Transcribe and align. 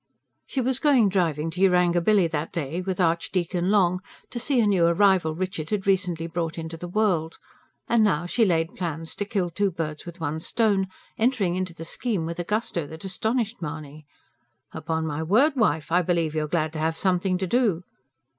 She 0.47 0.61
was 0.61 0.79
going 0.79 1.09
driving 1.09 1.51
to 1.51 1.61
Yarangobilly 1.61 2.25
that 2.31 2.51
day 2.51 2.81
with 2.81 2.99
Archdeacon 2.99 3.69
Long 3.69 4.01
to 4.31 4.39
see 4.39 4.59
a 4.59 4.65
new 4.65 4.87
arrival 4.87 5.35
Richard 5.35 5.69
had 5.69 5.85
recently 5.85 6.25
brought 6.25 6.57
into 6.57 6.75
the 6.75 6.87
world; 6.87 7.37
and 7.87 8.03
now 8.03 8.25
she 8.25 8.43
laid 8.43 8.73
plans 8.73 9.13
to 9.13 9.25
kill 9.25 9.51
two 9.51 9.69
birds 9.69 10.07
with 10.07 10.19
one 10.19 10.39
stone, 10.39 10.87
entering 11.19 11.53
into 11.55 11.75
the 11.75 11.85
scheme 11.85 12.25
with 12.25 12.39
a 12.39 12.43
gusto 12.43 12.87
that 12.87 13.05
astonished 13.05 13.61
Mahony. 13.61 14.07
"Upon 14.71 15.05
my 15.05 15.21
word, 15.21 15.55
wife, 15.55 15.91
I 15.91 16.01
believe 16.01 16.33
you're 16.33 16.47
glad 16.47 16.73
to 16.73 16.79
have 16.79 16.97
something 16.97 17.37
to 17.37 17.45
do." 17.45 17.83